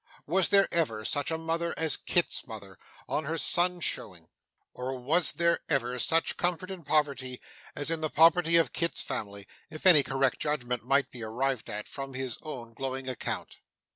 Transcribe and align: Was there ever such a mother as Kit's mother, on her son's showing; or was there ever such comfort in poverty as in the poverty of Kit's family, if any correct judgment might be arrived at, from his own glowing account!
Was 0.25 0.49
there 0.49 0.67
ever 0.71 1.05
such 1.05 1.29
a 1.29 1.37
mother 1.37 1.75
as 1.77 1.95
Kit's 1.95 2.47
mother, 2.47 2.79
on 3.07 3.25
her 3.25 3.37
son's 3.37 3.85
showing; 3.85 4.29
or 4.73 4.97
was 4.97 5.33
there 5.33 5.59
ever 5.69 5.99
such 5.99 6.37
comfort 6.37 6.71
in 6.71 6.83
poverty 6.83 7.39
as 7.75 7.91
in 7.91 8.01
the 8.01 8.09
poverty 8.09 8.55
of 8.57 8.73
Kit's 8.73 9.03
family, 9.03 9.45
if 9.69 9.85
any 9.85 10.01
correct 10.01 10.39
judgment 10.39 10.83
might 10.83 11.11
be 11.11 11.21
arrived 11.21 11.69
at, 11.69 11.87
from 11.87 12.15
his 12.15 12.39
own 12.41 12.73
glowing 12.73 13.07
account! 13.07 13.59